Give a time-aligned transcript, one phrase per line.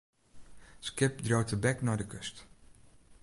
[0.79, 2.37] It skip dreau tebek nei de kust.